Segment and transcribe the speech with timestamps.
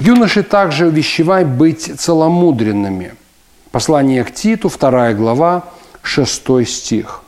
[0.00, 3.14] Юноши также увещевай быть целомудренными.
[3.70, 5.64] Послание к Титу, 2 глава,
[6.02, 7.20] 6 стих.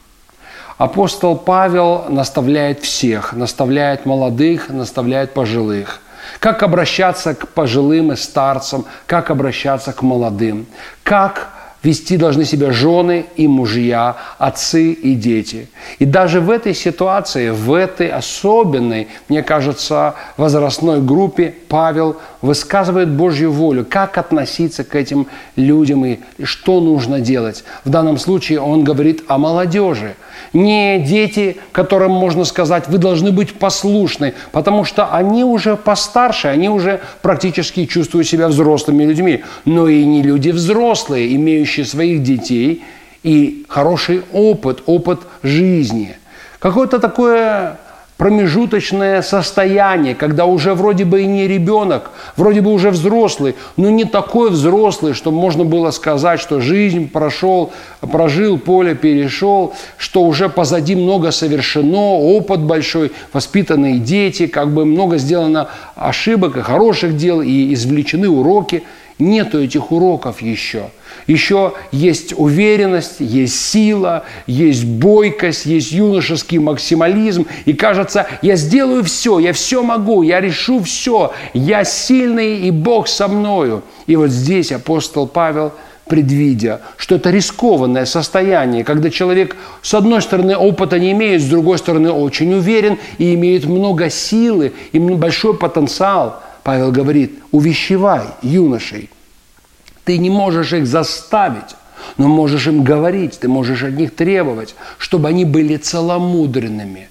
[0.78, 6.00] Апостол Павел наставляет всех, наставляет молодых, наставляет пожилых.
[6.38, 10.66] Как обращаться к пожилым и старцам, как обращаться к молодым,
[11.02, 11.50] как
[11.82, 15.68] вести должны себя жены и мужья, отцы и дети.
[15.98, 23.52] И даже в этой ситуации, в этой особенной, мне кажется, возрастной группе Павел высказывает Божью
[23.52, 27.64] волю, как относиться к этим людям и что нужно делать.
[27.84, 30.14] В данном случае он говорит о молодежи.
[30.52, 36.68] Не дети, которым можно сказать, вы должны быть послушны, потому что они уже постарше, они
[36.68, 42.84] уже практически чувствуют себя взрослыми людьми, но и не люди взрослые, имеющие своих детей
[43.22, 46.16] и хороший опыт, опыт жизни.
[46.58, 47.78] Какое-то такое
[48.22, 54.04] промежуточное состояние, когда уже вроде бы и не ребенок, вроде бы уже взрослый, но не
[54.04, 60.94] такой взрослый, что можно было сказать, что жизнь прошел, прожил, поле перешел, что уже позади
[60.94, 65.66] много совершено, опыт большой, воспитанные дети, как бы много сделано
[65.96, 68.84] ошибок и хороших дел, и извлечены уроки.
[69.18, 70.90] Нету этих уроков еще–
[71.26, 77.46] еще есть уверенность, есть сила, есть бойкость, есть юношеский максимализм.
[77.64, 83.08] И кажется, я сделаю все, я все могу, я решу все, я сильный, и Бог
[83.08, 83.82] со мною.
[84.06, 85.72] И вот здесь апостол Павел
[86.08, 91.78] предвидя, что это рискованное состояние, когда человек, с одной стороны, опыта не имеет, с другой
[91.78, 96.42] стороны, очень уверен и имеет много силы, и большой потенциал.
[96.62, 99.10] Павел говорит, увещевай юношей–
[100.04, 101.76] ты не можешь их заставить,
[102.16, 107.08] но можешь им говорить, ты можешь от них требовать, чтобы они были целомудренными.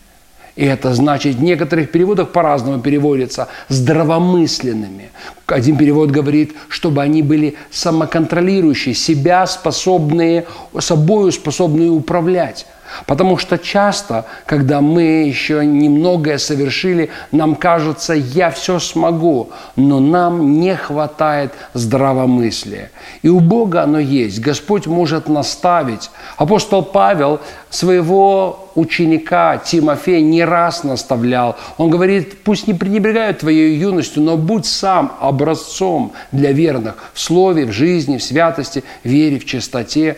[0.58, 5.12] И это значит, в некоторых переводах по-разному переводится здравомысленными.
[5.48, 10.46] Один перевод говорит, чтобы они были самоконтролирующие, себя способные,
[10.80, 12.66] собою способные управлять.
[13.06, 20.60] Потому что часто, когда мы еще немногое совершили, нам кажется, я все смогу, но нам
[20.60, 22.92] не хватает здравомыслия.
[23.22, 24.40] И у Бога оно есть.
[24.40, 26.10] Господь может наставить.
[26.38, 31.58] Апостол Павел своего ученика Тимофея не раз наставлял.
[31.78, 37.66] Он говорит, пусть не пренебрегают твоей юностью, но будь сам образцом для верных в слове,
[37.66, 40.18] в жизни, в святости, в вере, в чистоте.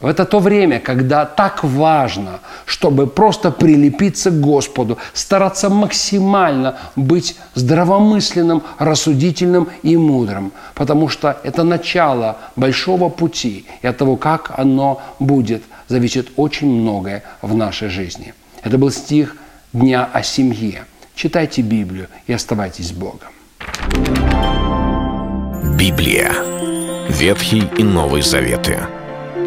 [0.00, 8.62] Это то время, когда так важно, чтобы просто прилепиться к Господу, стараться максимально быть здравомысленным,
[8.78, 15.62] рассудительным и мудрым, потому что это начало большого пути, и от того, как оно будет,
[15.88, 18.34] зависит очень многое в нашей жизни.
[18.62, 19.36] Это был стих
[19.72, 20.84] Дня о семье.
[21.14, 23.28] Читайте Библию и оставайтесь с Богом.
[25.78, 26.32] Библия.
[27.08, 28.99] Ветхий и Новый Заветы.